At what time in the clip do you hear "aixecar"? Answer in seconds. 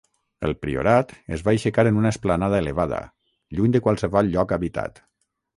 1.57-1.85